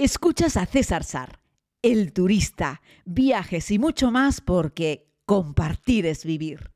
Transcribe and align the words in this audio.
Escuchas 0.00 0.56
a 0.56 0.64
César 0.64 1.02
Sar, 1.02 1.40
el 1.82 2.12
turista, 2.12 2.82
viajes 3.04 3.68
y 3.72 3.80
mucho 3.80 4.12
más 4.12 4.40
porque 4.40 5.08
compartir 5.26 6.06
es 6.06 6.24
vivir. 6.24 6.70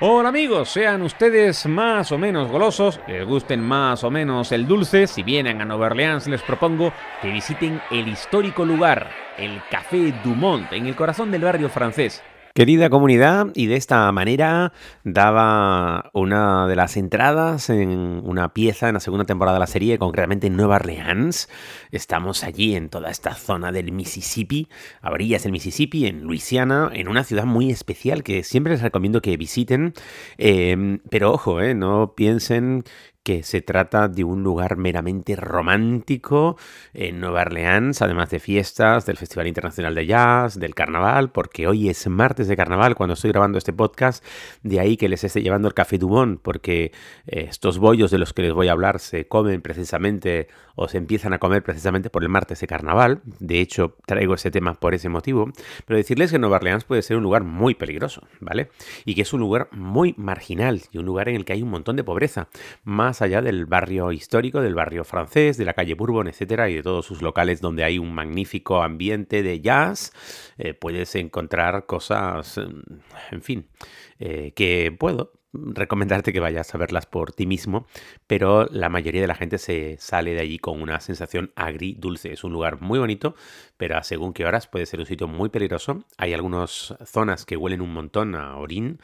Hola 0.00 0.30
amigos, 0.30 0.70
sean 0.70 1.02
ustedes 1.02 1.66
más 1.66 2.10
o 2.10 2.18
menos 2.18 2.50
golosos, 2.50 2.98
les 3.06 3.24
gusten 3.24 3.60
más 3.60 4.02
o 4.02 4.10
menos 4.10 4.50
el 4.50 4.66
dulce, 4.66 5.06
si 5.06 5.22
vienen 5.22 5.60
a 5.60 5.64
Nueva 5.64 5.86
Orleans 5.86 6.26
les 6.26 6.42
propongo 6.42 6.92
que 7.22 7.30
visiten 7.30 7.80
el 7.92 8.08
histórico 8.08 8.64
lugar, 8.64 9.08
el 9.36 9.62
Café 9.70 10.12
Dumont, 10.24 10.72
en 10.72 10.86
el 10.86 10.96
corazón 10.96 11.30
del 11.30 11.44
barrio 11.44 11.68
francés. 11.68 12.24
Querida 12.58 12.90
comunidad, 12.90 13.52
y 13.54 13.66
de 13.66 13.76
esta 13.76 14.10
manera 14.10 14.72
daba 15.04 16.10
una 16.12 16.66
de 16.66 16.74
las 16.74 16.96
entradas 16.96 17.70
en 17.70 18.20
una 18.24 18.52
pieza 18.52 18.88
en 18.88 18.94
la 18.94 19.00
segunda 19.00 19.24
temporada 19.24 19.58
de 19.58 19.60
la 19.60 19.68
serie, 19.68 19.96
concretamente 19.96 20.48
en 20.48 20.56
Nueva 20.56 20.74
Orleans. 20.74 21.48
Estamos 21.92 22.42
allí 22.42 22.74
en 22.74 22.88
toda 22.88 23.12
esta 23.12 23.34
zona 23.34 23.70
del 23.70 23.92
Mississippi, 23.92 24.66
a 25.00 25.12
orillas 25.12 25.44
del 25.44 25.52
Mississippi, 25.52 26.06
en 26.06 26.24
Luisiana, 26.24 26.90
en 26.92 27.06
una 27.06 27.22
ciudad 27.22 27.44
muy 27.44 27.70
especial 27.70 28.24
que 28.24 28.42
siempre 28.42 28.72
les 28.72 28.82
recomiendo 28.82 29.22
que 29.22 29.36
visiten. 29.36 29.94
Eh, 30.36 30.98
pero 31.10 31.30
ojo, 31.30 31.60
eh, 31.60 31.76
no 31.76 32.14
piensen 32.16 32.82
que 33.28 33.42
se 33.42 33.60
trata 33.60 34.08
de 34.08 34.24
un 34.24 34.42
lugar 34.42 34.78
meramente 34.78 35.36
romántico 35.36 36.56
en 36.94 37.20
Nueva 37.20 37.42
Orleans, 37.42 38.00
además 38.00 38.30
de 38.30 38.40
fiestas, 38.40 39.04
del 39.04 39.18
Festival 39.18 39.46
Internacional 39.46 39.94
de 39.94 40.06
Jazz, 40.06 40.58
del 40.58 40.74
Carnaval, 40.74 41.30
porque 41.30 41.66
hoy 41.66 41.90
es 41.90 42.08
martes 42.08 42.48
de 42.48 42.56
Carnaval 42.56 42.94
cuando 42.94 43.12
estoy 43.12 43.30
grabando 43.30 43.58
este 43.58 43.74
podcast, 43.74 44.24
de 44.62 44.80
ahí 44.80 44.96
que 44.96 45.10
les 45.10 45.24
esté 45.24 45.42
llevando 45.42 45.68
el 45.68 45.74
Café 45.74 45.98
Dumont, 45.98 46.40
porque 46.40 46.90
eh, 47.26 47.44
estos 47.50 47.76
bollos 47.76 48.10
de 48.10 48.16
los 48.16 48.32
que 48.32 48.40
les 48.40 48.54
voy 48.54 48.68
a 48.68 48.72
hablar 48.72 48.98
se 48.98 49.28
comen 49.28 49.60
precisamente 49.60 50.48
o 50.74 50.88
se 50.88 50.96
empiezan 50.96 51.34
a 51.34 51.38
comer 51.38 51.62
precisamente 51.62 52.08
por 52.08 52.22
el 52.22 52.30
martes 52.30 52.60
de 52.60 52.66
Carnaval, 52.66 53.20
de 53.40 53.60
hecho 53.60 53.96
traigo 54.06 54.32
ese 54.32 54.50
tema 54.50 54.72
por 54.72 54.94
ese 54.94 55.10
motivo, 55.10 55.50
pero 55.84 55.98
decirles 55.98 56.30
que 56.30 56.38
Nueva 56.38 56.56
Orleans 56.56 56.84
puede 56.84 57.02
ser 57.02 57.18
un 57.18 57.24
lugar 57.24 57.44
muy 57.44 57.74
peligroso, 57.74 58.22
¿vale? 58.40 58.70
Y 59.04 59.14
que 59.14 59.22
es 59.22 59.32
un 59.34 59.40
lugar 59.40 59.68
muy 59.72 60.14
marginal 60.16 60.80
y 60.92 60.98
un 60.98 61.04
lugar 61.04 61.28
en 61.28 61.34
el 61.34 61.44
que 61.44 61.52
hay 61.52 61.62
un 61.62 61.70
montón 61.70 61.96
de 61.96 62.04
pobreza, 62.04 62.48
más 62.84 63.17
allá 63.22 63.42
del 63.42 63.66
barrio 63.66 64.12
histórico, 64.12 64.60
del 64.60 64.74
barrio 64.74 65.04
francés, 65.04 65.56
de 65.56 65.64
la 65.64 65.74
calle 65.74 65.94
Bourbon, 65.94 66.28
etcétera, 66.28 66.68
y 66.68 66.74
de 66.74 66.82
todos 66.82 67.06
sus 67.06 67.22
locales 67.22 67.60
donde 67.60 67.84
hay 67.84 67.98
un 67.98 68.14
magnífico 68.14 68.82
ambiente 68.82 69.42
de 69.42 69.60
jazz, 69.60 70.12
eh, 70.58 70.74
puedes 70.74 71.14
encontrar 71.14 71.86
cosas, 71.86 72.58
en 73.30 73.42
fin, 73.42 73.68
eh, 74.18 74.52
que 74.54 74.94
puedo 74.98 75.32
recomendarte 75.52 76.32
que 76.32 76.40
vayas 76.40 76.74
a 76.74 76.78
verlas 76.78 77.06
por 77.06 77.32
ti 77.32 77.46
mismo, 77.46 77.86
pero 78.26 78.66
la 78.66 78.88
mayoría 78.88 79.20
de 79.20 79.26
la 79.26 79.34
gente 79.34 79.58
se 79.58 79.96
sale 79.98 80.34
de 80.34 80.40
allí 80.40 80.58
con 80.58 80.80
una 80.80 81.00
sensación 81.00 81.52
agri-dulce. 81.56 82.32
Es 82.32 82.44
un 82.44 82.52
lugar 82.52 82.80
muy 82.80 82.98
bonito, 82.98 83.34
pero 83.76 83.96
a 83.96 84.02
según 84.02 84.32
qué 84.32 84.44
horas 84.44 84.66
puede 84.66 84.86
ser 84.86 85.00
un 85.00 85.06
sitio 85.06 85.26
muy 85.26 85.48
peligroso. 85.48 86.04
Hay 86.18 86.34
algunas 86.34 86.94
zonas 87.04 87.46
que 87.46 87.56
huelen 87.56 87.80
un 87.80 87.92
montón 87.92 88.34
a 88.34 88.56
orín 88.56 89.00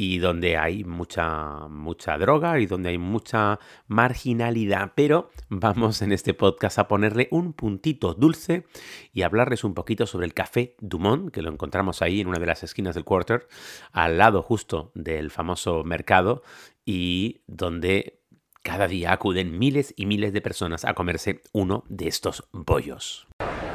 y 0.00 0.18
donde 0.18 0.56
hay 0.56 0.84
mucha, 0.84 1.66
mucha 1.68 2.16
droga 2.18 2.60
y 2.60 2.66
donde 2.66 2.90
hay 2.90 2.98
mucha 2.98 3.58
marginalidad. 3.88 4.92
Pero 4.94 5.30
vamos 5.48 6.02
en 6.02 6.12
este 6.12 6.34
podcast 6.34 6.78
a 6.78 6.86
ponerle 6.86 7.26
un 7.32 7.52
puntito 7.52 8.14
dulce 8.14 8.64
y 9.12 9.22
hablarles 9.22 9.64
un 9.64 9.74
poquito 9.74 10.06
sobre 10.06 10.26
el 10.26 10.34
Café 10.34 10.76
Dumont, 10.78 11.32
que 11.32 11.42
lo 11.42 11.50
encontramos 11.50 12.00
ahí 12.00 12.20
en 12.20 12.28
una 12.28 12.38
de 12.38 12.46
las 12.46 12.62
esquinas 12.62 12.94
del 12.94 13.02
quarter, 13.02 13.48
al 13.90 14.18
lado 14.18 14.40
justo 14.40 14.92
del 14.94 15.32
famoso 15.32 15.82
mercado 15.82 16.44
y 16.84 17.40
donde 17.48 18.20
cada 18.62 18.86
día 18.86 19.12
acuden 19.12 19.58
miles 19.58 19.94
y 19.96 20.06
miles 20.06 20.32
de 20.32 20.40
personas 20.40 20.84
a 20.84 20.94
comerse 20.94 21.42
uno 21.50 21.82
de 21.88 22.06
estos 22.06 22.48
bollos. 22.52 23.26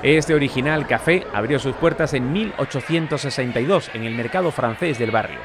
Este 0.03 0.33
original 0.33 0.87
café 0.87 1.27
abrió 1.33 1.59
sus 1.59 1.75
puertas 1.75 2.13
en 2.13 2.31
1862 2.31 3.91
en 3.93 4.03
el 4.05 4.15
mercado 4.15 4.51
francés 4.51 4.97
del 4.97 5.11
barrio. 5.11 5.39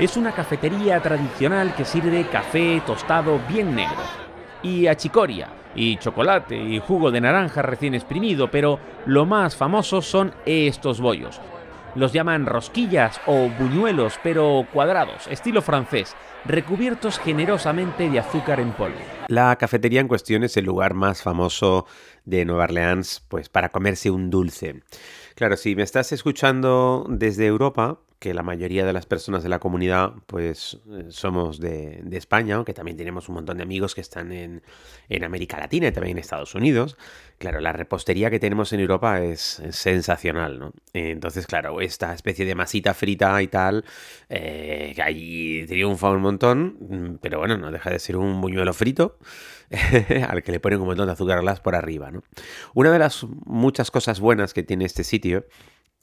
Es 0.00 0.16
una 0.16 0.32
cafetería 0.32 0.98
tradicional 1.02 1.74
que 1.74 1.84
sirve 1.84 2.26
café 2.26 2.82
tostado 2.86 3.38
bien 3.46 3.74
negro, 3.74 4.00
y 4.62 4.86
achicoria, 4.86 5.50
y 5.74 5.98
chocolate, 5.98 6.56
y 6.56 6.78
jugo 6.78 7.10
de 7.10 7.20
naranja 7.20 7.60
recién 7.60 7.94
exprimido, 7.94 8.50
pero 8.50 8.80
lo 9.04 9.26
más 9.26 9.56
famoso 9.56 10.00
son 10.00 10.32
estos 10.46 11.02
bollos. 11.02 11.38
Los 11.94 12.14
llaman 12.14 12.46
rosquillas 12.46 13.20
o 13.26 13.50
buñuelos, 13.50 14.18
pero 14.22 14.66
cuadrados, 14.72 15.26
estilo 15.26 15.60
francés, 15.60 16.16
recubiertos 16.46 17.18
generosamente 17.18 18.08
de 18.08 18.20
azúcar 18.20 18.58
en 18.58 18.72
polvo. 18.72 18.96
La 19.28 19.54
cafetería 19.56 20.00
en 20.00 20.08
cuestión 20.08 20.44
es 20.44 20.56
el 20.56 20.64
lugar 20.64 20.94
más 20.94 21.20
famoso 21.22 21.84
de 22.24 22.46
Nueva 22.46 22.64
Orleans, 22.64 23.22
pues 23.28 23.50
para 23.50 23.68
comerse 23.68 24.10
un 24.10 24.30
dulce. 24.30 24.82
Claro, 25.34 25.58
si 25.58 25.76
me 25.76 25.82
estás 25.82 26.10
escuchando 26.12 27.04
desde 27.10 27.44
Europa, 27.44 27.98
que 28.20 28.34
la 28.34 28.42
mayoría 28.42 28.84
de 28.84 28.92
las 28.92 29.06
personas 29.06 29.42
de 29.42 29.48
la 29.48 29.58
comunidad 29.58 30.12
pues 30.26 30.78
eh, 30.90 31.06
somos 31.08 31.58
de, 31.58 32.04
España, 32.12 32.56
aunque 32.56 32.74
también 32.74 32.98
tenemos 32.98 33.30
un 33.30 33.36
montón 33.36 33.56
de 33.56 33.62
amigos 33.62 33.94
que 33.94 34.02
están 34.02 34.30
en, 34.30 34.62
América 35.24 35.58
Latina 35.58 35.88
y 35.88 35.92
también 35.92 36.18
en 36.18 36.20
Estados 36.20 36.54
Unidos. 36.54 36.98
Claro, 37.38 37.60
la 37.60 37.72
repostería 37.72 38.30
que 38.30 38.38
tenemos 38.38 38.74
en 38.74 38.80
Europa 38.80 39.22
es, 39.22 39.62
sensacional, 39.70 40.58
¿no? 40.58 40.72
Entonces, 40.92 41.46
claro, 41.46 41.80
esta 41.80 42.12
especie 42.12 42.44
de 42.44 42.54
masita 42.54 42.92
frita 42.92 43.40
y 43.40 43.48
tal, 43.48 43.86
eh, 44.28 44.92
que 44.94 45.02
ahí 45.02 45.64
triunfa 45.66 46.10
un 46.10 46.20
montón, 46.20 46.76
mm, 46.78 47.18
pero 47.22 47.38
bueno, 47.38 47.56
no 47.56 47.72
deja 47.72 47.88
de 47.88 47.98
ser 47.98 48.18
un 48.18 48.40
buñuelo 48.40 48.74
frito. 48.74 49.18
al 50.28 50.42
que 50.42 50.50
le 50.50 50.58
ponen 50.58 50.80
un 50.80 50.86
montón 50.88 51.06
de 51.06 51.12
azúcar 51.12 51.40
glass 51.42 51.60
por 51.60 51.76
arriba, 51.76 52.10
¿no? 52.10 52.24
Una 52.74 52.90
de 52.90 52.98
las 52.98 53.24
muchas 53.46 53.92
cosas 53.92 54.18
buenas 54.18 54.52
que 54.52 54.64
tiene 54.64 54.84
este 54.84 55.04
sitio 55.04 55.46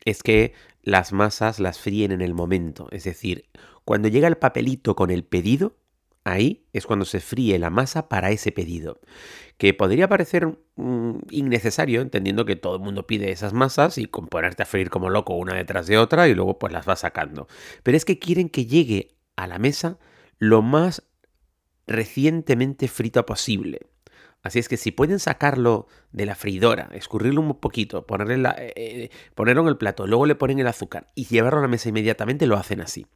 es 0.06 0.24
que 0.24 0.54
las 0.84 1.12
masas 1.12 1.60
las 1.60 1.80
fríen 1.80 2.12
en 2.12 2.22
el 2.22 2.34
momento. 2.34 2.88
Es 2.92 3.04
decir, 3.04 3.46
cuando 3.84 4.08
llega 4.08 4.28
el 4.28 4.38
papelito 4.38 4.96
con 4.96 5.12
el 5.12 5.24
pedido, 5.24 5.76
ahí 6.24 6.66
es 6.74 6.86
cuando 6.86 7.06
se 7.06 7.20
fríe 7.20 7.58
la 7.60 7.70
masa 7.70 8.10
para 8.10 8.32
ese 8.32 8.52
pedido. 8.52 9.00
Que 9.58 9.74
podría 9.74 10.08
parecer 10.08 10.58
mm, 10.76 11.18
innecesario, 11.30 12.02
entendiendo 12.02 12.46
que 12.46 12.56
todo 12.56 12.76
el 12.76 12.82
mundo 12.82 13.08
pide 13.08 13.32
esas 13.32 13.54
masas 13.54 13.98
y 13.98 14.06
con 14.06 14.28
ponerte 14.28 14.64
a 14.64 14.66
freír 14.66 14.90
como 14.90 15.10
loco 15.10 15.36
una 15.36 15.56
detrás 15.56 15.88
de 15.88 15.98
otra 15.98 16.28
y 16.28 16.36
luego 16.36 16.60
pues 16.60 16.72
las 16.72 16.88
va 16.88 16.96
sacando. 16.96 17.48
Pero 17.84 17.98
es 17.98 18.06
que 18.06 18.20
quieren 18.20 18.50
que 18.50 18.66
llegue 18.66 19.16
a 19.36 19.48
la 19.48 19.60
mesa 19.60 19.98
lo 20.38 20.62
más 20.62 21.04
recientemente 21.88 22.88
frito 22.88 23.26
posible. 23.26 23.88
Así 24.48 24.60
es 24.60 24.70
que 24.70 24.78
si 24.78 24.92
pueden 24.92 25.20
sacarlo 25.20 25.88
de 26.14 26.26
la 26.26 26.34
freidora, 26.34 26.90
escurrirlo 26.94 27.42
un 27.42 27.60
poquito, 27.60 28.06
eh, 28.08 28.74
eh, 28.78 29.10
ponerlo 29.36 29.64
en 29.64 29.68
el 29.68 29.78
plato, 29.78 30.08
luego 30.08 30.26
le 30.26 30.36
ponen 30.36 30.60
el 30.60 30.68
azúcar 30.68 31.08
y 31.16 31.26
llevarlo 31.26 31.60
a 31.60 31.64
la 31.64 31.68
mesa 31.68 31.90
inmediatamente, 31.90 32.48
lo 32.48 32.56
hacen 32.56 32.80
así. 32.80 33.08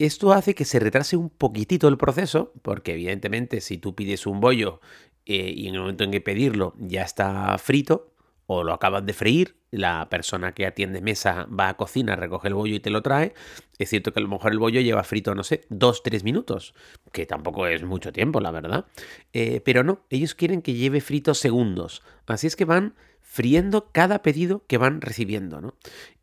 Esto 0.00 0.32
hace 0.32 0.56
que 0.56 0.64
se 0.64 0.80
retrase 0.80 1.16
un 1.16 1.30
poquitito 1.30 1.86
el 1.86 1.96
proceso, 1.96 2.52
porque 2.62 2.94
evidentemente 2.94 3.60
si 3.60 3.78
tú 3.78 3.94
pides 3.94 4.26
un 4.26 4.40
bollo 4.40 4.80
eh, 5.26 5.52
y 5.54 5.68
en 5.68 5.74
el 5.76 5.80
momento 5.80 6.02
en 6.02 6.10
que 6.10 6.20
pedirlo 6.20 6.74
ya 6.78 7.02
está 7.02 7.56
frito, 7.58 8.12
o 8.50 8.64
lo 8.64 8.72
acabas 8.72 9.04
de 9.04 9.12
freír, 9.12 9.56
la 9.70 10.08
persona 10.08 10.52
que 10.52 10.64
atiende 10.64 11.02
mesa 11.02 11.46
va 11.46 11.68
a 11.68 11.76
cocina, 11.76 12.16
recoge 12.16 12.48
el 12.48 12.54
bollo 12.54 12.74
y 12.74 12.80
te 12.80 12.88
lo 12.88 13.02
trae. 13.02 13.34
Es 13.78 13.90
cierto 13.90 14.10
que 14.10 14.20
a 14.20 14.22
lo 14.22 14.28
mejor 14.28 14.52
el 14.52 14.58
bollo 14.58 14.80
lleva 14.80 15.04
frito, 15.04 15.34
no 15.34 15.44
sé, 15.44 15.66
dos, 15.68 16.02
tres 16.02 16.24
minutos, 16.24 16.74
que 17.12 17.26
tampoco 17.26 17.66
es 17.66 17.82
mucho 17.82 18.10
tiempo, 18.10 18.40
la 18.40 18.50
verdad. 18.50 18.86
Eh, 19.34 19.60
pero 19.62 19.84
no, 19.84 20.00
ellos 20.08 20.34
quieren 20.34 20.62
que 20.62 20.72
lleve 20.72 21.02
frito 21.02 21.34
segundos. 21.34 22.02
Así 22.26 22.46
es 22.46 22.56
que 22.56 22.64
van 22.64 22.94
friendo 23.30 23.90
cada 23.92 24.22
pedido 24.22 24.64
que 24.66 24.78
van 24.78 25.02
recibiendo, 25.02 25.60
¿no? 25.60 25.74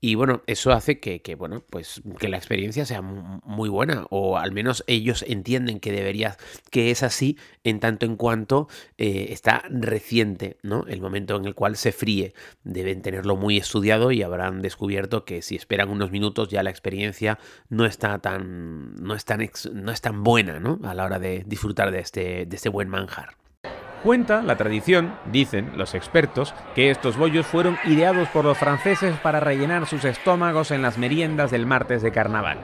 Y 0.01 0.15
bueno, 0.15 0.41
eso 0.47 0.71
hace 0.71 0.99
que, 0.99 1.35
bueno, 1.35 1.63
pues 1.69 2.01
que 2.19 2.29
la 2.29 2.37
experiencia 2.37 2.83
sea 2.83 3.03
muy 3.03 3.69
buena, 3.69 4.07
o 4.09 4.37
al 4.37 4.51
menos 4.51 4.83
ellos 4.87 5.23
entienden 5.27 5.79
que 5.79 5.91
debería, 5.91 6.35
que 6.71 6.89
es 6.89 7.03
así 7.03 7.37
en 7.63 7.79
tanto 7.79 8.07
en 8.07 8.17
cuanto 8.17 8.67
eh, 8.97 9.27
está 9.29 9.63
reciente, 9.69 10.57
¿no? 10.63 10.85
El 10.87 10.99
momento 10.99 11.35
en 11.35 11.45
el 11.45 11.53
cual 11.53 11.77
se 11.77 11.91
fríe. 11.91 12.33
Deben 12.63 13.03
tenerlo 13.03 13.35
muy 13.35 13.57
estudiado 13.57 14.11
y 14.11 14.23
habrán 14.23 14.63
descubierto 14.63 15.25
que 15.25 15.43
si 15.43 15.55
esperan 15.55 15.89
unos 15.89 16.09
minutos 16.09 16.49
ya 16.49 16.63
la 16.63 16.71
experiencia 16.71 17.37
no 17.69 17.85
está 17.85 18.17
tan, 18.17 18.95
no 18.95 19.13
es 19.13 19.25
tan, 19.25 19.47
no 19.73 19.91
es 19.91 20.01
tan 20.01 20.23
buena, 20.23 20.59
¿no? 20.59 20.79
A 20.83 20.95
la 20.95 21.05
hora 21.05 21.19
de 21.19 21.43
disfrutar 21.45 21.91
de 21.91 21.99
este, 21.99 22.47
de 22.47 22.55
este 22.55 22.69
buen 22.69 22.89
manjar. 22.89 23.37
Cuenta 24.05 24.43
la 24.43 24.55
tradición, 24.55 25.15
dicen 25.31 25.71
los 25.77 25.95
expertos, 25.95 26.53
que 26.75 26.91
estos 26.91 27.17
bollos 27.17 27.47
fueron 27.47 27.75
ideados 27.85 28.29
por 28.29 28.45
los 28.45 28.55
franceses 28.55 29.17
para 29.17 29.39
rellenar 29.39 29.87
sus 29.87 30.05
estómagos 30.05 30.69
en 30.69 30.83
las 30.83 30.99
meriendas 30.99 31.49
del 31.49 31.65
martes 31.65 32.03
de 32.03 32.11
carnaval. 32.11 32.59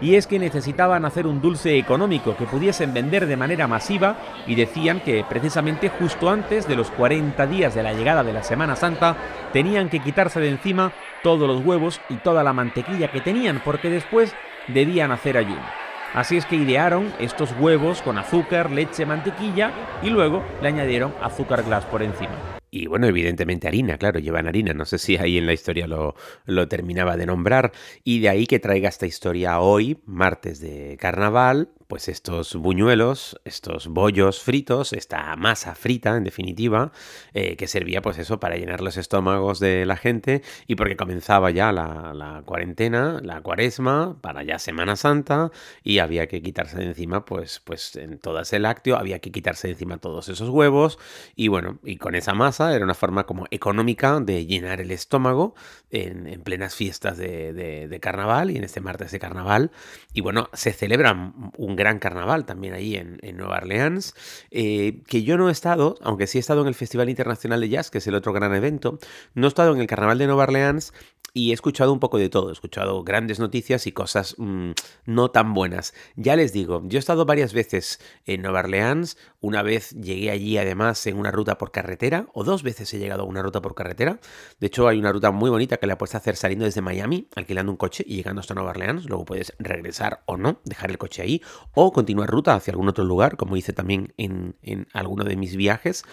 Y 0.00 0.16
es 0.16 0.26
que 0.26 0.40
necesitaban 0.40 1.04
hacer 1.04 1.28
un 1.28 1.40
dulce 1.40 1.78
económico 1.78 2.36
que 2.36 2.44
pudiesen 2.44 2.92
vender 2.92 3.26
de 3.26 3.36
manera 3.36 3.68
masiva 3.68 4.16
y 4.48 4.56
decían 4.56 4.98
que 4.98 5.24
precisamente 5.28 5.90
justo 5.90 6.28
antes 6.28 6.66
de 6.66 6.74
los 6.74 6.90
40 6.90 7.46
días 7.46 7.72
de 7.72 7.84
la 7.84 7.92
llegada 7.92 8.24
de 8.24 8.32
la 8.32 8.42
Semana 8.42 8.74
Santa 8.74 9.16
tenían 9.52 9.90
que 9.90 10.00
quitarse 10.00 10.40
de 10.40 10.48
encima 10.48 10.90
todos 11.22 11.46
los 11.46 11.64
huevos 11.64 12.00
y 12.08 12.16
toda 12.16 12.42
la 12.42 12.52
mantequilla 12.52 13.12
que 13.12 13.20
tenían 13.20 13.62
porque 13.64 13.90
después 13.90 14.34
debían 14.66 15.12
hacer 15.12 15.36
ayuno. 15.36 15.89
Así 16.12 16.36
es 16.36 16.44
que 16.44 16.56
idearon 16.56 17.12
estos 17.20 17.54
huevos 17.60 18.02
con 18.02 18.18
azúcar, 18.18 18.70
leche, 18.70 19.06
mantequilla 19.06 19.72
y 20.02 20.10
luego 20.10 20.44
le 20.60 20.68
añadieron 20.68 21.14
azúcar 21.22 21.62
glass 21.62 21.84
por 21.84 22.02
encima. 22.02 22.32
Y 22.72 22.86
bueno, 22.86 23.06
evidentemente 23.06 23.68
harina, 23.68 23.96
claro, 23.96 24.18
llevan 24.18 24.48
harina. 24.48 24.72
No 24.74 24.84
sé 24.84 24.98
si 24.98 25.16
ahí 25.16 25.38
en 25.38 25.46
la 25.46 25.52
historia 25.52 25.86
lo, 25.86 26.14
lo, 26.46 26.66
terminaba 26.68 27.16
de 27.16 27.26
nombrar. 27.26 27.72
Y 28.02 28.20
de 28.20 28.28
ahí 28.28 28.46
que 28.46 28.58
traiga 28.58 28.88
esta 28.88 29.06
historia 29.06 29.60
hoy, 29.60 29.98
martes 30.04 30.60
de 30.60 30.96
carnaval, 31.00 31.68
pues 31.90 32.08
estos 32.08 32.54
buñuelos, 32.54 33.38
estos 33.44 33.88
bollos 33.88 34.40
fritos, 34.40 34.94
esta 34.94 35.36
masa 35.36 35.74
frita 35.74 36.16
en 36.16 36.24
definitiva, 36.24 36.92
eh, 37.34 37.56
que 37.56 37.66
servía 37.66 38.00
pues 38.00 38.16
eso 38.16 38.40
para 38.40 38.56
llenar 38.56 38.80
los 38.80 38.96
estómagos 38.96 39.60
de 39.60 39.84
la 39.84 39.96
gente 39.96 40.42
y 40.66 40.76
porque 40.76 40.96
comenzaba 40.96 41.50
ya 41.50 41.72
la, 41.72 42.42
cuarentena, 42.46 43.20
la 43.22 43.42
cuaresma, 43.42 44.16
para 44.22 44.42
ya 44.42 44.58
Semana 44.58 44.96
Santa 44.96 45.50
y 45.82 45.98
había 45.98 46.28
que 46.28 46.40
quitarse 46.40 46.78
de 46.78 46.86
encima 46.86 47.26
pues, 47.26 47.60
pues 47.60 47.96
en 47.96 48.18
todo 48.18 48.40
ese 48.40 48.58
lácteo, 48.58 48.96
había 48.96 49.18
que 49.18 49.32
quitarse 49.32 49.68
de 49.68 49.72
encima 49.72 49.98
todos 49.98 50.30
esos 50.30 50.48
huevos 50.48 50.98
y 51.34 51.48
bueno, 51.48 51.80
y 51.84 51.96
con 51.96 52.14
esa 52.14 52.32
masa 52.32 52.74
era 52.74 52.84
una 52.84 52.94
forma 52.94 53.26
como 53.26 53.46
económica 53.50 54.20
de 54.20 54.46
llenar 54.46 54.80
el 54.80 54.92
estómago 54.92 55.54
en, 55.90 56.26
en 56.26 56.42
plenas 56.42 56.74
fiestas 56.74 57.18
de, 57.18 57.98
carnaval 58.00 58.50
y 58.50 58.56
en 58.56 58.64
este 58.64 58.80
martes 58.80 59.10
de 59.10 59.18
carnaval. 59.18 59.70
Y 60.12 60.20
bueno, 60.20 60.48
se 60.52 60.72
celebra 60.72 61.32
un 61.56 61.76
gran 61.80 61.98
carnaval 61.98 62.44
también 62.44 62.74
ahí 62.74 62.94
en, 62.96 63.18
Nueva 63.36 63.56
Orleans, 63.56 64.14
eh, 64.50 65.02
que 65.06 65.22
yo 65.22 65.38
no 65.38 65.48
he 65.48 65.52
estado, 65.52 65.96
aunque 66.02 66.26
sí 66.26 66.38
he 66.38 66.40
estado 66.40 66.60
en 66.60 66.68
el 66.68 66.74
Festival 66.74 67.08
Internacional 67.08 67.60
de 67.60 67.68
Jazz, 67.70 67.90
que 67.90 67.98
es 67.98 68.06
el 68.06 68.14
otro 68.14 68.32
gran 68.32 68.54
evento, 68.54 68.98
no 69.34 69.46
he 69.46 69.48
estado 69.48 69.72
en 69.72 69.80
el 69.80 69.86
Carnaval 69.86 70.18
de 70.18 70.26
Nueva 70.26 70.44
Orleans 70.44 70.92
y 71.32 71.50
he 71.50 71.54
escuchado 71.54 71.92
un 71.92 72.00
poco 72.00 72.18
de 72.18 72.28
todo, 72.28 72.50
he 72.50 72.52
escuchado 72.52 73.02
grandes 73.04 73.38
noticias 73.38 73.86
y 73.86 73.92
cosas 73.92 74.34
mmm, 74.38 74.72
no 75.06 75.30
tan 75.30 75.54
buenas. 75.54 75.94
Ya 76.16 76.36
les 76.36 76.52
digo, 76.52 76.82
yo 76.84 76.98
he 76.98 77.00
estado 77.00 77.24
varias 77.24 77.52
veces 77.52 78.00
en 78.26 78.42
Nueva 78.42 78.60
Orleans, 78.60 79.16
una 79.40 79.62
vez 79.62 79.90
llegué 79.90 80.30
allí 80.30 80.58
además 80.58 81.06
en 81.06 81.18
una 81.18 81.30
ruta 81.30 81.58
por 81.58 81.70
carretera, 81.70 82.26
o 82.34 82.44
dos 82.44 82.62
veces 82.62 82.92
he 82.94 82.98
llegado 82.98 83.22
a 83.22 83.26
una 83.26 83.42
ruta 83.42 83.62
por 83.62 83.74
carretera. 83.74 84.20
De 84.58 84.66
hecho, 84.66 84.88
hay 84.88 84.98
una 84.98 85.12
ruta 85.12 85.30
muy 85.30 85.50
bonita 85.50 85.76
que 85.76 85.86
la 85.86 85.98
puedes 85.98 86.14
hacer 86.14 86.36
saliendo 86.36 86.64
desde 86.64 86.80
Miami, 86.80 87.28
alquilando 87.36 87.72
un 87.72 87.76
coche 87.76 88.04
y 88.06 88.16
llegando 88.16 88.40
hasta 88.40 88.54
Nueva 88.54 88.70
Orleans. 88.70 89.06
Luego 89.06 89.24
puedes 89.24 89.54
regresar 89.58 90.22
o 90.26 90.36
no, 90.36 90.60
dejar 90.64 90.90
el 90.90 90.98
coche 90.98 91.22
ahí, 91.22 91.42
o 91.74 91.92
continuar 91.92 92.28
ruta 92.28 92.54
hacia 92.54 92.72
algún 92.72 92.88
otro 92.88 93.04
lugar, 93.04 93.36
como 93.36 93.56
hice 93.56 93.72
también 93.72 94.12
en, 94.16 94.56
en 94.62 94.86
alguno 94.92 95.24
de 95.24 95.36
mis 95.36 95.56
viajes. 95.56 96.04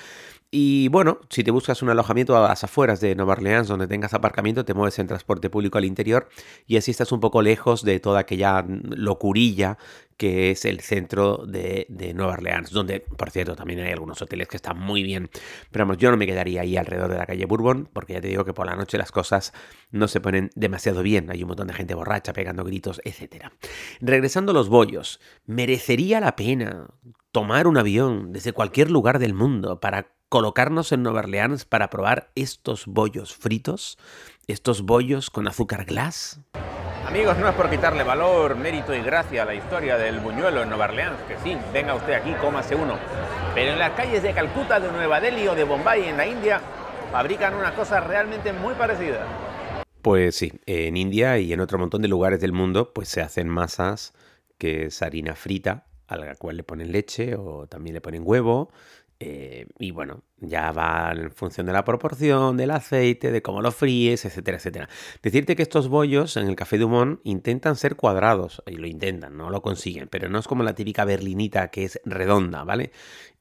Y 0.49 0.87
bueno, 0.87 1.19
si 1.29 1.43
te 1.43 1.51
buscas 1.51 1.81
un 1.81 1.89
alojamiento 1.89 2.37
a 2.37 2.47
las 2.47 2.63
afueras 2.63 3.01
de 3.01 3.15
Nueva 3.15 3.33
Orleans 3.33 3.67
donde 3.67 3.85
tengas 3.85 4.13
aparcamiento, 4.13 4.63
te 4.63 4.73
mueves 4.73 4.97
en 4.97 5.07
transporte 5.07 5.49
público 5.49 5.77
al 5.77 5.83
interior 5.83 6.29
y 6.65 6.77
así 6.77 6.91
estás 6.91 7.11
un 7.11 7.19
poco 7.19 7.41
lejos 7.41 7.83
de 7.83 7.99
toda 7.99 8.21
aquella 8.21 8.65
locurilla 8.67 9.77
que 10.15 10.51
es 10.51 10.65
el 10.65 10.79
centro 10.79 11.45
de, 11.45 11.85
Nueva 12.15 12.33
Orleans, 12.33 12.71
donde, 12.71 13.01
por 13.01 13.29
cierto, 13.29 13.55
también 13.55 13.81
hay 13.81 13.91
algunos 13.91 14.21
hoteles 14.21 14.47
que 14.47 14.55
están 14.55 14.79
muy 14.79 15.03
bien. 15.03 15.29
Pero 15.69 15.85
vamos, 15.85 15.97
yo 15.99 16.09
no 16.09 16.17
me 16.17 16.25
quedaría 16.25 16.61
ahí 16.61 16.75
alrededor 16.75 17.11
de 17.11 17.17
la 17.17 17.27
calle 17.27 17.45
Bourbon, 17.45 17.87
porque 17.93 18.13
ya 18.13 18.21
te 18.21 18.27
digo 18.27 18.43
que 18.43 18.53
por 18.53 18.65
la 18.65 18.75
noche 18.75 18.97
las 18.97 19.11
cosas 19.11 19.53
no 19.91 20.07
se 20.07 20.19
ponen 20.19 20.49
demasiado 20.55 21.03
bien. 21.03 21.29
Hay 21.29 21.43
un 21.43 21.49
montón 21.49 21.67
de 21.67 21.73
gente 21.73 21.93
borracha 21.93 22.33
pegando 22.33 22.63
gritos, 22.63 22.99
etc. 23.03 23.51
Regresando 24.01 24.53
a 24.53 24.55
los 24.55 24.69
bollos, 24.69 25.19
¿merecería 25.45 26.19
la 26.19 26.35
pena 26.35 26.87
tomar 27.31 27.67
un 27.67 27.77
avión 27.77 28.33
desde 28.33 28.53
cualquier 28.53 28.89
lugar 28.89 29.19
del 29.19 29.35
mundo 29.35 29.79
para 29.79 30.16
colocarnos 30.29 30.91
en 30.91 31.03
Nueva 31.03 31.19
Orleans 31.19 31.65
para 31.65 31.89
probar 31.89 32.31
estos 32.35 32.85
bollos 32.85 33.35
fritos, 33.35 33.97
estos 34.47 34.81
bollos 34.81 35.29
con 35.29 35.47
azúcar 35.47 35.85
glass? 35.85 36.39
Amigos, 37.05 37.37
no 37.37 37.47
es 37.47 37.55
por 37.55 37.69
quitarle 37.69 38.03
valor, 38.03 38.57
mérito 38.57 38.93
y 38.93 39.01
gracia 39.01 39.43
a 39.43 39.45
la 39.45 39.55
historia 39.55 39.97
del 39.97 40.19
buñuelo 40.19 40.63
en 40.63 40.69
Nueva 40.69 40.85
Orleans, 40.85 41.17
que 41.27 41.37
sí, 41.37 41.57
venga 41.71 41.95
usted 41.95 42.13
aquí, 42.13 42.33
cómase 42.41 42.75
uno. 42.75 42.97
Pero 43.55 43.71
en 43.71 43.79
las 43.79 43.91
calles 43.91 44.21
de 44.21 44.33
Calcuta, 44.33 44.79
de 44.79 44.91
Nueva 44.91 45.21
Delhi 45.21 45.47
o 45.47 45.55
de 45.55 45.63
Bombay, 45.63 46.09
en 46.09 46.17
la 46.17 46.27
India, 46.27 46.61
fabrican 47.11 47.53
una 47.55 47.73
cosa 47.73 48.01
realmente 48.01 48.51
muy 48.51 48.75
parecida. 48.75 49.25
Pues 50.01 50.35
sí, 50.35 50.51
en 50.65 50.97
India 50.97 51.39
y 51.39 51.53
en 51.53 51.61
otro 51.61 51.79
montón 51.79 52.01
de 52.01 52.09
lugares 52.09 52.41
del 52.41 52.51
mundo, 52.51 52.91
pues 52.93 53.07
se 53.07 53.21
hacen 53.21 53.47
masas 53.47 54.13
que 54.57 54.87
es 54.87 55.01
harina 55.01 55.35
frita, 55.35 55.85
a 56.07 56.17
la 56.17 56.35
cual 56.35 56.57
le 56.57 56.63
ponen 56.63 56.91
leche 56.91 57.35
o 57.35 57.67
también 57.67 57.93
le 57.93 58.01
ponen 58.01 58.23
huevo, 58.25 58.69
eh, 59.19 59.67
y 59.79 59.91
bueno, 59.91 60.23
ya 60.39 60.71
va 60.71 61.11
en 61.13 61.31
función 61.31 61.65
de 61.65 61.73
la 61.73 61.83
proporción, 61.83 62.57
del 62.57 62.71
aceite, 62.71 63.31
de 63.31 63.41
cómo 63.41 63.61
lo 63.61 63.71
fríes, 63.71 64.25
etcétera, 64.25 64.57
etcétera. 64.57 64.89
Decirte 65.23 65.55
que 65.55 65.63
estos 65.63 65.87
bollos 65.87 66.37
en 66.37 66.47
el 66.47 66.55
Café 66.55 66.77
Dumont 66.77 67.19
intentan 67.23 67.75
ser 67.75 67.95
cuadrados, 67.95 68.61
y 68.67 68.75
lo 68.77 68.87
intentan, 68.87 69.37
no 69.37 69.49
lo 69.49 69.61
consiguen, 69.61 70.07
pero 70.09 70.29
no 70.29 70.39
es 70.39 70.47
como 70.47 70.63
la 70.63 70.75
típica 70.75 71.05
berlinita 71.05 71.69
que 71.69 71.85
es 71.85 71.99
redonda, 72.05 72.63
¿vale? 72.63 72.91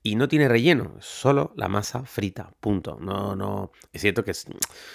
Y 0.02 0.14
no 0.14 0.28
tiene 0.28 0.46
relleno, 0.46 0.94
solo 1.00 1.52
la 1.56 1.66
masa 1.66 2.04
frita, 2.04 2.52
punto. 2.60 2.96
No, 3.00 3.34
no, 3.34 3.72
es 3.92 4.02
cierto 4.02 4.22
que 4.22 4.30
es, 4.30 4.46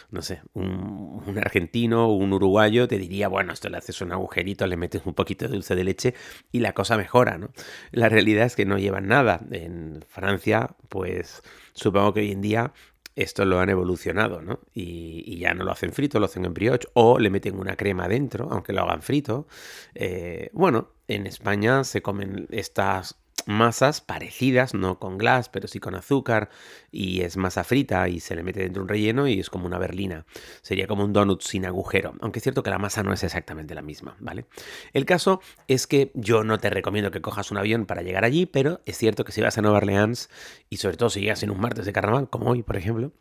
no 0.09 0.21
sé, 0.21 0.42
un, 0.54 1.21
un 1.27 1.38
argentino 1.38 2.07
o 2.07 2.13
un 2.13 2.31
uruguayo 2.31 2.88
te 2.88 2.97
diría, 2.97 3.27
bueno, 3.27 3.51
esto 3.51 3.68
le 3.68 3.77
haces 3.77 4.00
un 4.00 4.13
agujerito, 4.13 4.65
le 4.68 4.77
metes 4.77 5.01
un 5.06 5.13
poquito 5.13 5.45
de 5.45 5.51
dulce 5.51 5.75
de 5.75 5.83
leche 5.83 6.13
y 6.54 6.62
la 6.62 6.71
cosa 6.71 6.95
mejora, 6.95 7.38
¿no? 7.38 7.50
La 7.92 8.07
realidad 8.07 8.45
es 8.45 8.56
que 8.56 8.65
no 8.65 8.77
llevan 8.77 9.07
nada. 9.07 9.42
En 9.51 10.06
Francia, 10.07 10.77
pues 10.88 11.44
supongo 11.91 12.13
que 12.13 12.21
hoy 12.21 12.31
en 12.31 12.41
día 12.41 12.73
esto 13.15 13.43
lo 13.45 13.59
han 13.59 13.69
evolucionado, 13.69 14.41
¿no? 14.41 14.61
Y, 14.73 15.38
ya 15.38 15.53
no 15.53 15.63
lo 15.63 15.71
hacen 15.71 15.91
frito, 15.91 16.19
lo 16.19 16.25
hacen 16.25 16.45
en 16.45 16.53
brioche 16.53 16.88
o 16.93 17.19
le 17.19 17.29
meten 17.29 17.59
una 17.59 17.75
crema 17.75 18.07
dentro, 18.07 18.47
aunque 18.51 18.73
lo 18.73 18.81
hagan 18.81 19.01
frito. 19.01 19.47
Eh, 19.93 20.49
bueno, 20.53 20.91
en 21.07 21.27
España 21.27 21.83
se 21.83 22.01
comen 22.01 22.47
estas 22.51 23.20
masas 23.47 24.01
parecidas, 24.01 24.73
no 24.73 24.99
con 24.99 25.17
glass, 25.17 25.49
pero 25.49 25.67
sí 25.67 25.79
con 25.79 25.95
azúcar, 25.95 26.49
y 26.91 27.21
es 27.21 27.38
masa 27.38 27.63
frita 27.63 28.07
y 28.09 28.19
se 28.19 28.35
le 28.35 28.43
mete 28.43 28.61
dentro 28.61 28.83
un 28.83 28.89
relleno 28.89 29.27
y 29.27 29.39
es 29.39 29.49
como 29.49 29.65
una 29.65 29.77
berlina. 29.77 30.25
Sería 30.61 30.88
como 30.88 31.03
un 31.03 31.13
donut 31.13 31.41
sin 31.41 31.65
agujero, 31.65 32.13
aunque 32.21 32.39
es 32.39 32.43
cierto 32.43 32.63
que 32.63 32.69
la 32.69 32.79
masa 32.79 33.03
no 33.03 33.13
es 33.13 33.23
exactamente 33.23 33.75
la 33.75 33.81
misma, 33.81 34.15
¿vale? 34.19 34.45
El 34.93 35.05
caso 35.05 35.41
es 35.67 35.88
que 35.88 36.11
yo 36.13 36.43
no 36.43 36.57
te 36.59 36.69
recomiendo 36.69 37.11
que 37.11 37.21
cojas 37.21 37.51
un 37.51 37.57
avión 37.57 37.85
para 37.85 38.01
llegar 38.01 38.25
allí, 38.25 38.45
pero 38.45 38.81
es 38.85 38.97
cierto 38.97 39.23
que 39.23 39.31
si 39.31 39.41
vas 39.41 39.57
a 39.57 39.61
Nueva 39.61 39.77
Orleans 39.77 40.29
y 40.69 40.77
sobre 40.77 40.97
todo 40.97 41.09
si 41.09 41.21
llegas 41.21 41.44
en 41.44 41.51
un 41.51 41.59
martes 41.59 41.85
de 41.85 41.94
carnaval, 41.94 42.29
como 42.29 42.49
hoy, 42.49 42.63
por 42.63 42.77
ejemplo, 42.77 43.11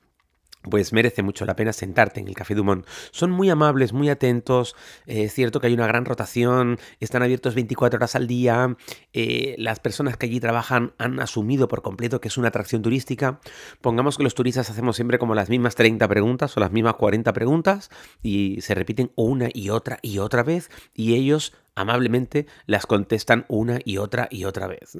pues 0.62 0.92
merece 0.92 1.22
mucho 1.22 1.44
la 1.44 1.56
pena 1.56 1.72
sentarte 1.72 2.20
en 2.20 2.28
el 2.28 2.34
Café 2.34 2.54
Dumont. 2.54 2.86
Son 3.10 3.30
muy 3.30 3.50
amables, 3.50 3.92
muy 3.92 4.08
atentos, 4.10 4.76
eh, 5.06 5.24
es 5.24 5.34
cierto 5.34 5.60
que 5.60 5.68
hay 5.68 5.74
una 5.74 5.86
gran 5.86 6.04
rotación, 6.04 6.78
están 7.00 7.22
abiertos 7.22 7.54
24 7.54 7.96
horas 7.98 8.14
al 8.14 8.26
día, 8.26 8.76
eh, 9.12 9.54
las 9.58 9.80
personas 9.80 10.16
que 10.16 10.26
allí 10.26 10.40
trabajan 10.40 10.92
han 10.98 11.20
asumido 11.20 11.68
por 11.68 11.82
completo 11.82 12.20
que 12.20 12.28
es 12.28 12.36
una 12.36 12.48
atracción 12.48 12.82
turística. 12.82 13.40
Pongamos 13.80 14.16
que 14.16 14.22
los 14.22 14.34
turistas 14.34 14.70
hacemos 14.70 14.96
siempre 14.96 15.18
como 15.18 15.34
las 15.34 15.48
mismas 15.48 15.74
30 15.74 16.06
preguntas 16.08 16.56
o 16.56 16.60
las 16.60 16.72
mismas 16.72 16.94
40 16.94 17.32
preguntas 17.32 17.90
y 18.22 18.60
se 18.60 18.74
repiten 18.74 19.12
una 19.14 19.48
y 19.52 19.70
otra 19.70 19.98
y 20.02 20.18
otra 20.18 20.42
vez 20.42 20.70
y 20.94 21.14
ellos 21.14 21.54
amablemente 21.74 22.46
las 22.66 22.86
contestan 22.86 23.44
una 23.48 23.78
y 23.84 23.98
otra 23.98 24.28
y 24.30 24.44
otra 24.44 24.66
vez. 24.66 24.98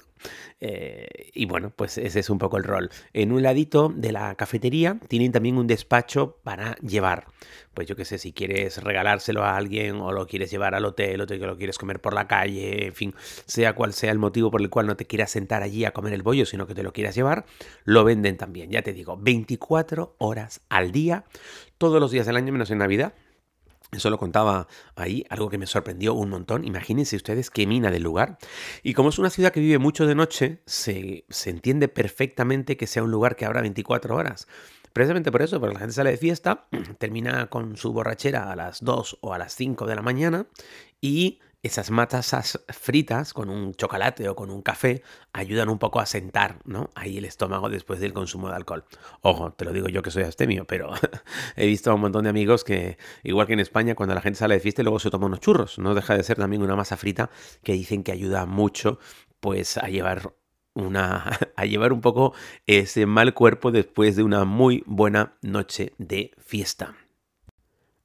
Eh, 0.60 1.30
y 1.34 1.46
bueno, 1.46 1.72
pues 1.74 1.98
ese 1.98 2.20
es 2.20 2.30
un 2.30 2.38
poco 2.38 2.56
el 2.56 2.64
rol. 2.64 2.90
En 3.12 3.32
un 3.32 3.42
ladito 3.42 3.92
de 3.94 4.12
la 4.12 4.34
cafetería 4.34 4.98
tienen 5.08 5.32
también 5.32 5.58
un 5.58 5.66
despacho 5.66 6.38
para 6.42 6.76
llevar. 6.76 7.26
Pues 7.74 7.86
yo 7.86 7.96
qué 7.96 8.04
sé, 8.04 8.18
si 8.18 8.32
quieres 8.32 8.82
regalárselo 8.82 9.44
a 9.44 9.56
alguien 9.56 9.96
o 9.96 10.12
lo 10.12 10.26
quieres 10.26 10.50
llevar 10.50 10.74
al 10.74 10.84
hotel 10.84 11.20
o 11.20 11.26
te 11.26 11.38
lo 11.38 11.56
quieres 11.56 11.78
comer 11.78 12.00
por 12.00 12.14
la 12.14 12.26
calle, 12.26 12.86
en 12.86 12.94
fin, 12.94 13.14
sea 13.46 13.74
cual 13.74 13.92
sea 13.92 14.10
el 14.10 14.18
motivo 14.18 14.50
por 14.50 14.60
el 14.60 14.70
cual 14.70 14.86
no 14.86 14.96
te 14.96 15.06
quieras 15.06 15.30
sentar 15.30 15.62
allí 15.62 15.84
a 15.84 15.92
comer 15.92 16.12
el 16.12 16.22
bollo, 16.22 16.46
sino 16.46 16.66
que 16.66 16.74
te 16.74 16.82
lo 16.82 16.92
quieras 16.92 17.14
llevar, 17.14 17.46
lo 17.84 18.04
venden 18.04 18.36
también. 18.36 18.70
Ya 18.70 18.82
te 18.82 18.92
digo, 18.92 19.16
24 19.16 20.16
horas 20.18 20.60
al 20.68 20.92
día, 20.92 21.24
todos 21.78 22.00
los 22.00 22.10
días 22.10 22.26
del 22.26 22.36
año 22.36 22.52
menos 22.52 22.70
en 22.70 22.78
Navidad. 22.78 23.14
Eso 23.92 24.08
lo 24.10 24.18
contaba 24.18 24.68
ahí, 24.94 25.24
algo 25.30 25.48
que 25.48 25.58
me 25.58 25.66
sorprendió 25.66 26.14
un 26.14 26.30
montón. 26.30 26.64
Imagínense 26.64 27.16
ustedes 27.16 27.50
qué 27.50 27.66
mina 27.66 27.90
del 27.90 28.04
lugar. 28.04 28.38
Y 28.82 28.94
como 28.94 29.08
es 29.08 29.18
una 29.18 29.30
ciudad 29.30 29.52
que 29.52 29.60
vive 29.60 29.78
mucho 29.78 30.06
de 30.06 30.14
noche, 30.14 30.62
se, 30.66 31.24
se 31.28 31.50
entiende 31.50 31.88
perfectamente 31.88 32.76
que 32.76 32.86
sea 32.86 33.02
un 33.02 33.10
lugar 33.10 33.34
que 33.34 33.46
abra 33.46 33.62
24 33.62 34.14
horas. 34.14 34.46
Precisamente 34.92 35.30
por 35.30 35.42
eso, 35.42 35.60
porque 35.60 35.74
la 35.74 35.80
gente 35.80 35.94
sale 35.94 36.10
de 36.10 36.16
fiesta, 36.16 36.66
termina 36.98 37.46
con 37.48 37.76
su 37.76 37.92
borrachera 37.92 38.50
a 38.50 38.56
las 38.56 38.82
2 38.84 39.18
o 39.20 39.34
a 39.34 39.38
las 39.38 39.54
5 39.54 39.86
de 39.86 39.94
la 39.94 40.02
mañana 40.02 40.46
y 41.00 41.40
esas 41.62 41.90
matasas 41.90 42.64
fritas 42.68 43.34
con 43.34 43.50
un 43.50 43.74
chocolate 43.74 44.28
o 44.28 44.34
con 44.34 44.50
un 44.50 44.62
café 44.62 45.02
ayudan 45.32 45.68
un 45.68 45.78
poco 45.78 46.00
a 46.00 46.06
sentar 46.06 46.58
¿no? 46.64 46.90
ahí 46.94 47.18
el 47.18 47.26
estómago 47.26 47.68
después 47.68 48.00
del 48.00 48.12
consumo 48.12 48.48
de 48.48 48.56
alcohol. 48.56 48.84
Ojo, 49.20 49.52
te 49.52 49.64
lo 49.64 49.72
digo 49.72 49.88
yo 49.88 50.02
que 50.02 50.10
soy 50.10 50.22
astemio, 50.22 50.64
pero 50.66 50.90
he 51.56 51.66
visto 51.66 51.90
a 51.90 51.94
un 51.94 52.00
montón 52.00 52.24
de 52.24 52.30
amigos 52.30 52.64
que, 52.64 52.96
igual 53.22 53.46
que 53.46 53.52
en 53.52 53.60
España, 53.60 53.94
cuando 53.94 54.14
la 54.14 54.22
gente 54.22 54.38
sale 54.38 54.54
de 54.54 54.60
fiesta 54.60 54.82
luego 54.82 54.98
se 54.98 55.10
toma 55.10 55.26
unos 55.26 55.40
churros, 55.40 55.78
no 55.78 55.94
deja 55.94 56.16
de 56.16 56.22
ser 56.22 56.38
también 56.38 56.62
una 56.62 56.76
masa 56.76 56.96
frita 56.96 57.30
que 57.62 57.74
dicen 57.74 58.02
que 58.02 58.12
ayuda 58.12 58.46
mucho 58.46 58.98
pues 59.40 59.76
a 59.76 59.88
llevar 59.88 60.34
una 60.74 61.38
a 61.56 61.64
llevar 61.66 61.92
un 61.92 62.00
poco 62.00 62.32
ese 62.66 63.06
mal 63.06 63.34
cuerpo 63.34 63.70
después 63.70 64.16
de 64.16 64.22
una 64.22 64.44
muy 64.44 64.82
buena 64.86 65.36
noche 65.42 65.92
de 65.98 66.32
fiesta. 66.38 66.94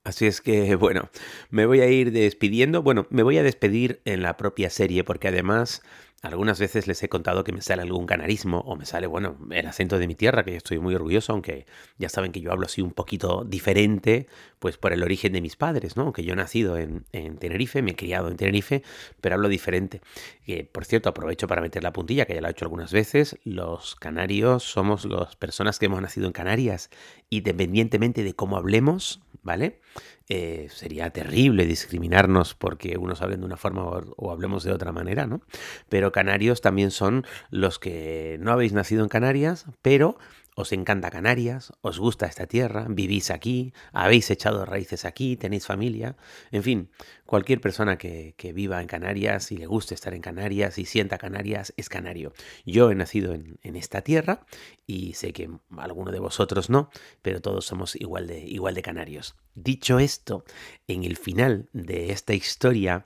Así 0.06 0.28
es 0.28 0.40
que, 0.40 0.76
bueno, 0.76 1.10
me 1.50 1.66
voy 1.66 1.82
a 1.82 1.88
ir 1.88 2.12
despidiendo. 2.12 2.84
Bueno, 2.84 3.08
me 3.10 3.24
voy 3.24 3.38
a 3.38 3.44
despedir 3.44 4.02
en 4.06 4.22
la 4.22 4.38
propia 4.38 4.70
serie 4.70 5.04
porque 5.04 5.28
además 5.28 5.82
algunas 6.22 6.60
veces 6.60 6.88
les 6.88 7.02
he 7.04 7.10
contado 7.10 7.44
que 7.44 7.52
me 7.52 7.62
sale 7.62 7.82
algún 7.82 8.06
canarismo 8.06 8.60
o 8.60 8.76
me 8.76 8.86
sale, 8.86 9.06
bueno, 9.08 9.38
el 9.52 9.68
acento 9.68 10.00
de 10.00 10.08
mi 10.08 10.16
tierra, 10.16 10.44
que 10.44 10.52
yo 10.52 10.58
estoy 10.58 10.80
muy 10.80 10.96
orgulloso, 10.96 11.34
aunque 11.34 11.66
ya 11.98 12.10
saben 12.10 12.32
que 12.32 12.42
yo 12.42 12.52
hablo 12.52 12.66
así 12.66 12.82
un 12.82 12.92
poquito 12.92 13.44
diferente, 13.46 14.28
pues 14.60 14.78
por 14.78 14.94
el 14.94 15.04
origen 15.04 15.34
de 15.34 15.42
mis 15.42 15.56
padres, 15.56 15.98
¿no? 15.98 16.04
Aunque 16.04 16.24
yo 16.24 16.34
he 16.34 16.36
nacido 16.36 16.78
en, 16.78 17.04
Tenerife, 17.38 17.82
me 17.82 17.92
he 17.92 17.96
criado 17.96 18.30
en 18.30 18.38
Tenerife, 18.38 18.82
pero 19.22 19.36
hablo 19.36 19.50
diferente. 19.50 20.02
Que, 20.46 20.64
por 20.64 20.86
cierto, 20.86 21.10
aprovecho 21.10 21.48
para 21.48 21.62
meter 21.62 21.84
la 21.84 21.94
puntilla, 21.94 22.26
que 22.26 22.34
ya 22.34 22.42
lo 22.42 22.48
he 22.48 22.52
hecho 22.52 22.66
algunas 22.66 22.92
veces, 22.92 23.38
los 23.44 23.96
canarios 23.96 24.64
somos 24.64 25.06
las 25.06 25.36
personas 25.36 25.78
que 25.78 25.86
hemos 25.88 26.02
nacido 26.02 26.26
en 26.26 26.34
Canarias, 26.34 26.90
independientemente 27.30 28.24
de 28.24 28.34
cómo 28.34 28.58
hablemos, 28.58 29.22
¿vale? 29.46 29.80
Eh, 30.28 30.68
sería 30.72 31.12
terrible 31.12 31.68
discriminarnos 31.68 32.56
porque 32.56 32.98
unos 32.98 33.22
hablen 33.22 33.42
de 33.42 33.46
una 33.46 33.58
forma 33.58 33.84
o, 33.84 34.32
hablemos 34.32 34.64
de 34.64 34.74
otra 34.74 34.92
manera, 34.92 35.28
¿no? 35.28 35.42
Pero 35.88 36.12
canarios 36.12 36.62
también 36.62 36.90
son 36.92 37.26
los 37.52 37.78
que 37.78 38.38
no 38.42 38.52
habéis 38.52 38.74
nacido 38.74 39.04
en 39.04 39.10
Canarias, 39.10 39.68
pero 39.84 40.18
os 40.56 40.72
encanta 40.72 41.12
Canarias, 41.12 41.74
os 41.82 42.00
gusta 42.00 42.26
esta 42.26 42.48
tierra, 42.48 42.88
vivís 42.90 43.30
aquí, 43.30 43.74
habéis 43.92 44.32
echado 44.32 44.66
raíces 44.66 45.04
aquí, 45.04 45.36
tenéis 45.36 45.66
familia, 45.66 46.16
en 46.52 46.64
fin, 46.64 46.90
cualquier 47.26 47.60
persona 47.60 47.98
que, 47.98 48.34
viva 48.56 48.80
en 48.82 48.88
Canarias 48.88 49.52
y 49.52 49.58
le 49.58 49.68
guste 49.68 49.96
estar 49.96 50.14
en 50.14 50.22
Canarias 50.22 50.78
y 50.78 50.86
sienta 50.86 51.18
Canarias 51.18 51.74
es 51.76 51.90
canario. 51.90 52.32
Yo 52.66 52.90
he 52.90 52.96
nacido 52.96 53.34
en, 53.34 53.60
en 53.64 53.76
esta 53.76 54.02
tierra 54.02 54.46
y 54.88 55.14
sé 55.14 55.34
que 55.34 55.50
alguno 55.78 56.12
de 56.12 56.20
vosotros 56.20 56.70
no, 56.70 56.90
pero 57.22 57.42
todos 57.42 57.66
somos 57.66 57.96
igual 57.96 58.28
de, 58.28 58.40
igual 58.40 58.76
de 58.76 58.82
canarios. 58.82 59.36
Dicho 59.56 60.00
esto, 60.00 60.46
en 60.88 61.04
el 61.04 61.18
final 61.18 61.70
de 61.74 62.12
esta 62.12 62.34
historia 62.34 63.06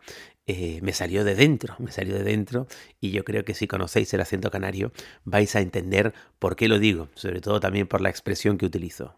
eh, 0.51 0.79
me 0.81 0.93
salió 0.93 1.23
de 1.23 1.35
dentro, 1.35 1.75
me 1.77 1.91
salió 1.91 2.15
de 2.15 2.23
dentro 2.23 2.65
y 2.99 3.11
yo 3.11 3.23
creo 3.23 3.45
que 3.45 3.53
si 3.53 3.67
conocéis 3.67 4.11
el 4.15 4.21
acento 4.21 4.49
canario 4.49 4.91
vais 5.23 5.55
a 5.55 5.59
entender 5.59 6.11
por 6.39 6.55
qué 6.55 6.67
lo 6.67 6.79
digo, 6.79 7.07
sobre 7.13 7.39
todo 7.39 7.59
también 7.59 7.85
por 7.85 8.01
la 8.01 8.09
expresión 8.09 8.57
que 8.57 8.65
utilizo. 8.65 9.13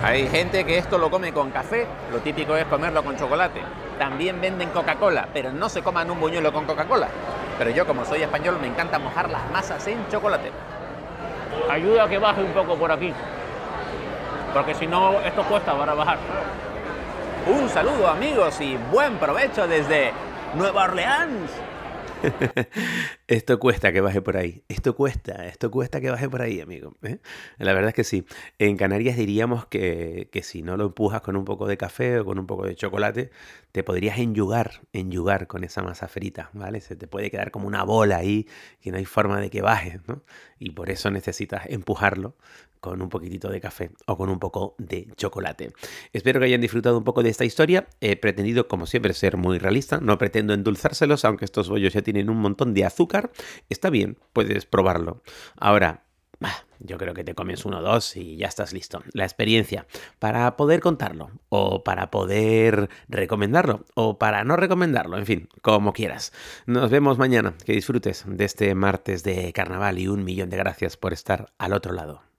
Hay 0.00 0.28
gente 0.28 0.64
que 0.64 0.78
esto 0.78 0.96
lo 0.96 1.10
come 1.10 1.32
con 1.32 1.50
café, 1.50 1.88
lo 2.12 2.20
típico 2.20 2.54
es 2.56 2.66
comerlo 2.66 3.02
con 3.02 3.16
chocolate. 3.16 3.62
También 3.98 4.40
venden 4.40 4.68
Coca-Cola, 4.68 5.28
pero 5.34 5.50
no 5.50 5.68
se 5.68 5.82
coman 5.82 6.08
un 6.08 6.20
buñuelo 6.20 6.52
con 6.52 6.66
Coca-Cola. 6.66 7.08
Pero 7.58 7.70
yo 7.70 7.84
como 7.84 8.04
soy 8.04 8.22
español 8.22 8.58
me 8.60 8.68
encanta 8.68 9.00
mojar 9.00 9.28
las 9.30 9.50
masas 9.50 9.84
en 9.88 10.06
chocolate. 10.08 10.52
Ayuda 11.68 12.04
a 12.04 12.08
que 12.08 12.18
baje 12.18 12.44
un 12.44 12.52
poco 12.52 12.76
por 12.76 12.92
aquí, 12.92 13.12
porque 14.52 14.76
si 14.76 14.86
no 14.86 15.20
esto 15.20 15.42
cuesta 15.48 15.76
para 15.76 15.94
bajar. 15.94 16.18
Un 17.48 17.68
saludo 17.68 18.08
amigos 18.08 18.60
y 18.60 18.76
buen 18.92 19.16
provecho 19.18 19.66
desde 19.66 20.12
Nueva 20.56 20.84
Orleans. 20.84 21.50
esto 23.26 23.58
cuesta 23.58 23.92
que 23.92 24.00
baje 24.00 24.22
por 24.22 24.36
ahí. 24.36 24.62
Esto 24.68 24.94
cuesta, 24.94 25.46
esto 25.46 25.70
cuesta 25.70 26.00
que 26.00 26.10
baje 26.10 26.28
por 26.28 26.42
ahí, 26.42 26.60
amigo. 26.60 26.94
¿eh? 27.02 27.18
La 27.58 27.72
verdad 27.72 27.88
es 27.88 27.94
que 27.94 28.04
sí. 28.04 28.24
En 28.58 28.76
Canarias 28.76 29.16
diríamos 29.16 29.66
que, 29.66 30.28
que, 30.32 30.42
si 30.42 30.62
no 30.62 30.76
lo 30.76 30.86
empujas 30.86 31.22
con 31.22 31.36
un 31.36 31.44
poco 31.44 31.66
de 31.66 31.76
café 31.76 32.20
o 32.20 32.24
con 32.24 32.38
un 32.38 32.46
poco 32.46 32.66
de 32.66 32.76
chocolate, 32.76 33.30
te 33.72 33.82
podrías 33.82 34.18
enyugar, 34.18 34.82
enyugar 34.92 35.48
con 35.48 35.64
esa 35.64 35.82
masa 35.82 36.06
frita, 36.06 36.50
¿vale? 36.52 36.80
Se 36.80 36.94
te 36.94 37.08
puede 37.08 37.30
quedar 37.30 37.50
como 37.50 37.66
una 37.66 37.82
bola 37.82 38.18
ahí 38.18 38.46
que 38.80 38.92
no 38.92 38.98
hay 38.98 39.04
forma 39.04 39.40
de 39.40 39.50
que 39.50 39.60
baje, 39.60 40.00
¿no? 40.06 40.22
Y 40.58 40.70
por 40.70 40.90
eso 40.90 41.10
necesitas 41.10 41.66
empujarlo 41.66 42.36
con 42.84 43.00
un 43.00 43.08
poquitito 43.08 43.48
de 43.48 43.62
café 43.62 43.92
o 44.06 44.14
con 44.18 44.28
un 44.28 44.38
poco 44.38 44.74
de 44.76 45.08
chocolate. 45.16 45.72
Espero 46.12 46.38
que 46.38 46.44
hayan 46.44 46.60
disfrutado 46.60 46.98
un 46.98 47.04
poco 47.04 47.22
de 47.22 47.30
esta 47.30 47.46
historia. 47.46 47.88
He 48.02 48.16
pretendido, 48.16 48.68
como 48.68 48.84
siempre, 48.84 49.14
ser 49.14 49.38
muy 49.38 49.56
realista. 49.56 50.00
No 50.02 50.18
pretendo 50.18 50.52
endulzárselos, 50.52 51.24
aunque 51.24 51.46
estos 51.46 51.70
bollos 51.70 51.94
ya 51.94 52.02
tienen 52.02 52.28
un 52.28 52.36
montón 52.36 52.74
de 52.74 52.84
azúcar. 52.84 53.32
Está 53.70 53.88
bien, 53.88 54.18
puedes 54.34 54.66
probarlo. 54.66 55.22
Ahora, 55.56 56.04
yo 56.78 56.98
creo 56.98 57.14
que 57.14 57.24
te 57.24 57.34
comes 57.34 57.64
uno 57.64 57.78
o 57.78 57.82
dos 57.82 58.18
y 58.18 58.36
ya 58.36 58.48
estás 58.48 58.74
listo. 58.74 59.02
La 59.14 59.24
experiencia 59.24 59.86
para 60.18 60.54
poder 60.58 60.80
contarlo 60.80 61.30
o 61.48 61.84
para 61.84 62.10
poder 62.10 62.90
recomendarlo 63.08 63.86
o 63.94 64.18
para 64.18 64.44
no 64.44 64.56
recomendarlo, 64.56 65.16
en 65.16 65.24
fin, 65.24 65.48
como 65.62 65.94
quieras. 65.94 66.34
Nos 66.66 66.90
vemos 66.90 67.16
mañana. 67.16 67.54
Que 67.64 67.72
disfrutes 67.72 68.24
de 68.26 68.44
este 68.44 68.74
martes 68.74 69.24
de 69.24 69.54
carnaval 69.54 69.98
y 69.98 70.08
un 70.08 70.22
millón 70.22 70.50
de 70.50 70.58
gracias 70.58 70.98
por 70.98 71.14
estar 71.14 71.54
al 71.56 71.72
otro 71.72 71.94
lado. 71.94 72.33